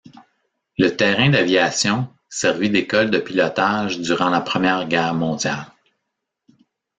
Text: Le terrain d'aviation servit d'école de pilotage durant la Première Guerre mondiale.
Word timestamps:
Le 0.79 0.89
terrain 0.97 1.29
d'aviation 1.29 2.11
servit 2.27 2.71
d'école 2.71 3.11
de 3.11 3.19
pilotage 3.19 3.99
durant 3.99 4.29
la 4.31 4.41
Première 4.41 4.87
Guerre 4.87 5.13
mondiale. 5.13 5.67